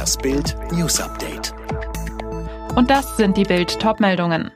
Das 0.00 0.16
Bild 0.16 0.56
News 0.72 0.98
Update. 0.98 1.52
Und 2.74 2.88
das 2.88 3.18
sind 3.18 3.36
die 3.36 3.42
Bild 3.42 3.78
Topmeldungen. 3.80 4.50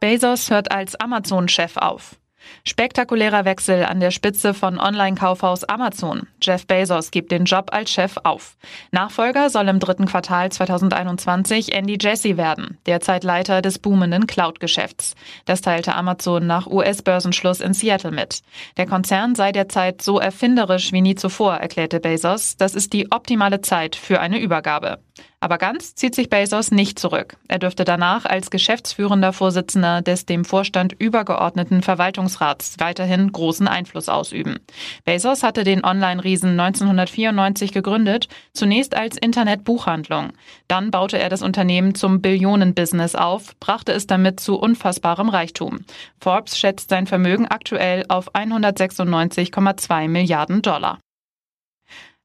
Bezos 0.00 0.50
hört 0.50 0.70
als 0.70 0.96
Amazon-Chef 0.96 1.78
auf. 1.78 2.20
Spektakulärer 2.64 3.44
Wechsel 3.44 3.84
an 3.84 4.00
der 4.00 4.10
Spitze 4.10 4.54
von 4.54 4.78
Online-Kaufhaus 4.78 5.64
Amazon. 5.64 6.26
Jeff 6.42 6.66
Bezos 6.66 7.10
gibt 7.10 7.32
den 7.32 7.44
Job 7.44 7.70
als 7.72 7.90
Chef 7.90 8.16
auf. 8.24 8.56
Nachfolger 8.90 9.50
soll 9.50 9.68
im 9.68 9.78
dritten 9.78 10.06
Quartal 10.06 10.50
2021 10.50 11.74
Andy 11.74 11.98
Jassy 12.00 12.36
werden, 12.36 12.78
derzeit 12.86 13.24
Leiter 13.24 13.62
des 13.62 13.78
boomenden 13.78 14.26
Cloud-Geschäfts. 14.26 15.14
Das 15.44 15.60
teilte 15.60 15.94
Amazon 15.94 16.46
nach 16.46 16.66
US-Börsenschluss 16.66 17.60
in 17.60 17.72
Seattle 17.72 18.10
mit. 18.10 18.42
Der 18.76 18.86
Konzern 18.86 19.34
sei 19.34 19.52
derzeit 19.52 20.02
so 20.02 20.18
erfinderisch 20.18 20.92
wie 20.92 21.00
nie 21.00 21.14
zuvor, 21.14 21.56
erklärte 21.56 22.00
Bezos. 22.00 22.56
Das 22.56 22.74
ist 22.74 22.92
die 22.92 23.10
optimale 23.10 23.60
Zeit 23.60 23.96
für 23.96 24.20
eine 24.20 24.38
Übergabe. 24.38 24.98
Aber 25.42 25.56
ganz 25.56 25.94
zieht 25.94 26.14
sich 26.14 26.28
Bezos 26.28 26.70
nicht 26.70 26.98
zurück. 26.98 27.38
Er 27.48 27.58
dürfte 27.58 27.84
danach 27.84 28.26
als 28.26 28.50
geschäftsführender 28.50 29.32
Vorsitzender 29.32 30.02
des 30.02 30.26
dem 30.26 30.44
Vorstand 30.44 30.92
übergeordneten 30.92 31.82
Verwaltungsrats 31.82 32.76
weiterhin 32.78 33.32
großen 33.32 33.66
Einfluss 33.66 34.10
ausüben. 34.10 34.58
Bezos 35.06 35.42
hatte 35.42 35.64
den 35.64 35.82
Online-Riesen 35.82 36.60
1994 36.60 37.72
gegründet, 37.72 38.28
zunächst 38.52 38.94
als 38.94 39.16
Internetbuchhandlung. 39.16 40.34
Dann 40.68 40.90
baute 40.90 41.18
er 41.18 41.30
das 41.30 41.40
Unternehmen 41.40 41.94
zum 41.94 42.20
Billionenbusiness 42.20 43.14
auf, 43.14 43.58
brachte 43.60 43.92
es 43.92 44.06
damit 44.06 44.40
zu 44.40 44.58
unfassbarem 44.58 45.30
Reichtum. 45.30 45.86
Forbes 46.20 46.58
schätzt 46.58 46.90
sein 46.90 47.06
Vermögen 47.06 47.46
aktuell 47.46 48.04
auf 48.08 48.34
196,2 48.34 50.06
Milliarden 50.06 50.60
Dollar. 50.60 50.98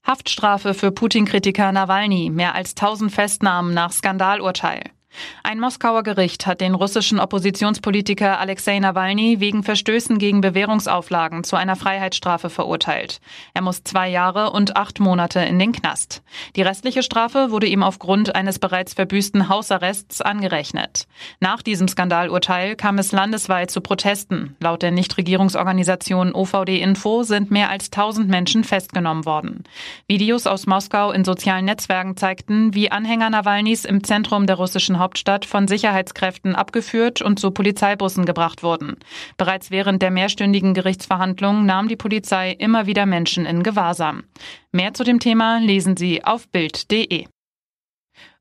Haftstrafe 0.05 0.73
für 0.73 0.91
Putin-Kritiker 0.91 1.71
Nawalny, 1.71 2.29
mehr 2.29 2.53
als 2.53 2.71
1000 2.71 3.11
Festnahmen 3.11 3.73
nach 3.73 3.91
Skandalurteil. 3.91 4.94
Ein 5.43 5.59
Moskauer 5.59 6.03
Gericht 6.03 6.47
hat 6.47 6.61
den 6.61 6.75
russischen 6.75 7.19
Oppositionspolitiker 7.19 8.39
Alexei 8.39 8.79
Nawalny 8.79 9.39
wegen 9.39 9.63
Verstößen 9.63 10.17
gegen 10.17 10.41
Bewährungsauflagen 10.41 11.43
zu 11.43 11.55
einer 11.55 11.75
Freiheitsstrafe 11.75 12.49
verurteilt. 12.49 13.19
Er 13.53 13.61
muss 13.61 13.83
zwei 13.83 14.09
Jahre 14.09 14.51
und 14.51 14.75
acht 14.75 14.99
Monate 14.99 15.39
in 15.39 15.59
den 15.59 15.71
Knast. 15.71 16.23
Die 16.55 16.61
restliche 16.61 17.03
Strafe 17.03 17.51
wurde 17.51 17.67
ihm 17.67 17.83
aufgrund 17.83 18.35
eines 18.35 18.59
bereits 18.59 18.93
verbüßten 18.93 19.49
Hausarrests 19.49 20.21
angerechnet. 20.21 21.07
Nach 21.39 21.61
diesem 21.61 21.87
Skandalurteil 21.87 22.75
kam 22.75 22.97
es 22.97 23.11
landesweit 23.11 23.71
zu 23.71 23.81
Protesten. 23.81 24.55
Laut 24.59 24.81
der 24.81 24.91
Nichtregierungsorganisation 24.91 26.33
OVD 26.33 26.81
Info 26.81 27.23
sind 27.23 27.51
mehr 27.51 27.69
als 27.69 27.85
1000 27.85 28.27
Menschen 28.27 28.63
festgenommen 28.63 29.25
worden. 29.25 29.63
Videos 30.07 30.47
aus 30.47 30.65
Moskau 30.65 31.11
in 31.11 31.23
sozialen 31.23 31.65
Netzwerken 31.65 32.17
zeigten, 32.17 32.73
wie 32.73 32.91
Anhänger 32.91 33.29
Nawalnys 33.29 33.85
im 33.85 34.03
Zentrum 34.03 34.47
der 34.47 34.55
russischen 34.55 34.99
Hauptstadt 35.05 35.45
von 35.45 35.67
Sicherheitskräften 35.67 36.55
abgeführt 36.55 37.21
und 37.21 37.39
zu 37.39 37.51
Polizeibussen 37.51 38.25
gebracht 38.25 38.63
wurden. 38.63 38.97
Bereits 39.37 39.69
während 39.69 40.01
der 40.01 40.09
mehrstündigen 40.09 40.73
Gerichtsverhandlungen 40.73 41.63
nahm 41.63 41.87
die 41.87 41.95
Polizei 41.95 42.53
immer 42.53 42.87
wieder 42.87 43.05
Menschen 43.05 43.45
in 43.45 43.61
Gewahrsam. 43.61 44.23
Mehr 44.71 44.95
zu 44.95 45.03
dem 45.03 45.19
Thema 45.19 45.59
lesen 45.59 45.95
Sie 45.95 46.23
auf 46.23 46.47
Bild.de. 46.49 47.27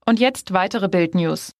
Und 0.07 0.21
jetzt 0.21 0.55
weitere 0.55 0.89
Bild-News. 0.89 1.53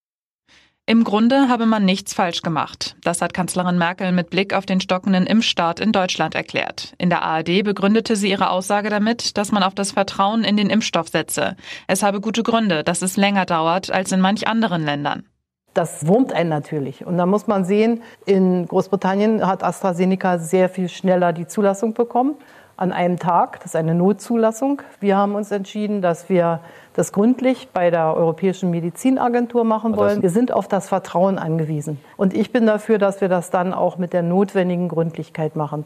Im 0.87 1.03
Grunde 1.03 1.49
habe 1.49 1.65
man 1.65 1.83
nichts 1.83 2.13
falsch 2.13 2.43
gemacht. 2.43 2.95
Das 3.03 3.19
hat 3.23 3.33
Kanzlerin 3.33 3.79
Merkel 3.79 4.11
mit 4.11 4.29
Blick 4.29 4.53
auf 4.53 4.67
den 4.67 4.79
stockenden 4.79 5.25
Impfstart 5.25 5.79
in 5.79 5.91
Deutschland 5.91 6.35
erklärt. 6.35 6.93
In 6.99 7.09
der 7.09 7.23
ARD 7.23 7.63
begründete 7.63 8.15
sie 8.15 8.29
ihre 8.29 8.51
Aussage 8.51 8.91
damit, 8.91 9.35
dass 9.35 9.51
man 9.51 9.63
auf 9.63 9.73
das 9.73 9.93
Vertrauen 9.93 10.43
in 10.43 10.57
den 10.57 10.69
Impfstoff 10.69 11.07
setze. 11.07 11.55
Es 11.87 12.03
habe 12.03 12.21
gute 12.21 12.43
Gründe, 12.43 12.83
dass 12.83 13.01
es 13.01 13.17
länger 13.17 13.47
dauert 13.47 13.89
als 13.89 14.11
in 14.11 14.21
manch 14.21 14.47
anderen 14.47 14.85
Ländern. 14.85 15.25
Das 15.73 16.05
wurmt 16.05 16.31
einen 16.31 16.51
natürlich. 16.51 17.03
Und 17.03 17.17
da 17.17 17.25
muss 17.25 17.47
man 17.47 17.65
sehen, 17.65 18.03
in 18.27 18.67
Großbritannien 18.67 19.45
hat 19.47 19.63
AstraZeneca 19.63 20.37
sehr 20.37 20.69
viel 20.69 20.87
schneller 20.87 21.33
die 21.33 21.47
Zulassung 21.47 21.95
bekommen 21.95 22.35
an 22.77 22.91
einem 22.91 23.19
Tag. 23.19 23.59
Das 23.59 23.67
ist 23.67 23.75
eine 23.75 23.95
Notzulassung. 23.95 24.81
Wir 24.99 25.17
haben 25.17 25.35
uns 25.35 25.51
entschieden, 25.51 26.01
dass 26.01 26.29
wir 26.29 26.59
das 26.93 27.11
gründlich 27.11 27.69
bei 27.73 27.89
der 27.89 28.15
Europäischen 28.15 28.71
Medizinagentur 28.71 29.63
machen 29.63 29.95
wollen. 29.97 30.21
Wir 30.21 30.29
sind 30.29 30.51
auf 30.51 30.67
das 30.67 30.87
Vertrauen 30.87 31.37
angewiesen. 31.37 31.99
Und 32.17 32.33
ich 32.33 32.51
bin 32.51 32.65
dafür, 32.65 32.97
dass 32.97 33.21
wir 33.21 33.29
das 33.29 33.49
dann 33.49 33.73
auch 33.73 33.97
mit 33.97 34.13
der 34.13 34.23
notwendigen 34.23 34.87
Gründlichkeit 34.87 35.55
machen. 35.55 35.83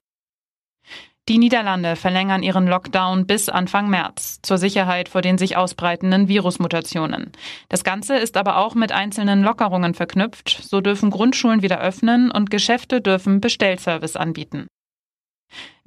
Die 1.30 1.38
Niederlande 1.38 1.96
verlängern 1.96 2.42
ihren 2.42 2.66
Lockdown 2.66 3.28
bis 3.28 3.50
Anfang 3.50 3.88
März 3.88 4.40
zur 4.42 4.58
Sicherheit 4.58 5.10
vor 5.10 5.22
den 5.22 5.38
sich 5.38 5.58
ausbreitenden 5.58 6.28
Virusmutationen. 6.28 7.32
Das 7.70 7.84
Ganze 7.84 8.18
ist 8.18 8.36
aber 8.36 8.58
auch 8.58 8.74
mit 8.74 8.92
einzelnen 8.92 9.44
Lockerungen 9.44 9.94
verknüpft. 9.94 10.50
So 10.50 10.82
dürfen 10.82 11.12
Grundschulen 11.12 11.62
wieder 11.62 11.82
öffnen 11.82 12.32
und 12.32 12.50
Geschäfte 12.50 13.00
dürfen 13.00 13.42
Bestellservice 13.42 14.16
anbieten. 14.16 14.66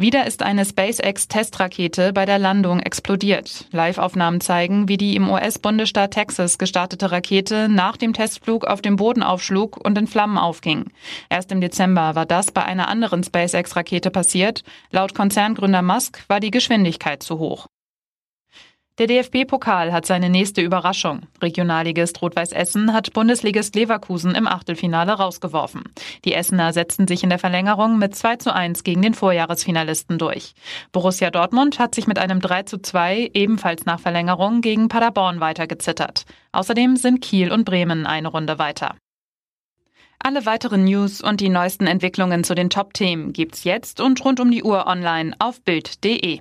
Wieder 0.02 0.26
ist 0.26 0.42
eine 0.42 0.64
SpaceX-Testrakete 0.64 2.12
bei 2.12 2.26
der 2.26 2.40
Landung 2.40 2.80
explodiert. 2.80 3.66
Live-Aufnahmen 3.70 4.40
zeigen, 4.40 4.88
wie 4.88 4.96
die 4.96 5.14
im 5.14 5.30
US-Bundesstaat 5.30 6.10
Texas 6.10 6.58
gestartete 6.58 7.12
Rakete 7.12 7.68
nach 7.68 7.96
dem 7.96 8.12
Testflug 8.12 8.64
auf 8.64 8.82
dem 8.82 8.96
Boden 8.96 9.22
aufschlug 9.22 9.76
und 9.76 9.96
in 9.96 10.08
Flammen 10.08 10.38
aufging. 10.38 10.86
Erst 11.28 11.52
im 11.52 11.60
Dezember 11.60 12.16
war 12.16 12.26
das 12.26 12.50
bei 12.50 12.64
einer 12.64 12.88
anderen 12.88 13.22
SpaceX-Rakete 13.22 14.10
passiert. 14.10 14.64
Laut 14.90 15.14
Konzerngründer 15.14 15.82
Musk 15.82 16.24
war 16.28 16.40
die 16.40 16.50
Geschwindigkeit 16.50 17.22
zu 17.22 17.38
hoch. 17.38 17.66
Der 18.98 19.06
DFB-Pokal 19.06 19.90
hat 19.90 20.04
seine 20.04 20.28
nächste 20.28 20.60
Überraschung. 20.60 21.22
Regionalligist 21.40 22.20
Rot-Weiß 22.20 22.52
Essen 22.52 22.92
hat 22.92 23.14
Bundesligist 23.14 23.74
Leverkusen 23.74 24.34
im 24.34 24.46
Achtelfinale 24.46 25.12
rausgeworfen. 25.12 25.84
Die 26.26 26.34
Essener 26.34 26.74
setzten 26.74 27.08
sich 27.08 27.22
in 27.22 27.30
der 27.30 27.38
Verlängerung 27.38 27.98
mit 27.98 28.14
2 28.14 28.36
zu 28.36 28.54
1 28.54 28.84
gegen 28.84 29.00
den 29.00 29.14
Vorjahresfinalisten 29.14 30.18
durch. 30.18 30.52
Borussia 30.92 31.30
Dortmund 31.30 31.78
hat 31.78 31.94
sich 31.94 32.06
mit 32.06 32.18
einem 32.18 32.40
3 32.40 32.64
zu 32.64 32.82
2 32.82 33.30
ebenfalls 33.32 33.86
nach 33.86 33.98
Verlängerung 33.98 34.60
gegen 34.60 34.88
Paderborn 34.88 35.40
weitergezittert. 35.40 36.26
Außerdem 36.52 36.96
sind 36.96 37.22
Kiel 37.22 37.50
und 37.50 37.64
Bremen 37.64 38.04
eine 38.04 38.28
Runde 38.28 38.58
weiter. 38.58 38.96
Alle 40.18 40.44
weiteren 40.44 40.84
News 40.84 41.22
und 41.22 41.40
die 41.40 41.48
neuesten 41.48 41.86
Entwicklungen 41.86 42.44
zu 42.44 42.54
den 42.54 42.68
Top-Themen 42.68 43.32
gibt's 43.32 43.64
jetzt 43.64 44.02
und 44.02 44.22
rund 44.22 44.38
um 44.38 44.50
die 44.50 44.62
Uhr 44.62 44.86
online 44.86 45.34
auf 45.38 45.62
Bild.de. 45.62 46.40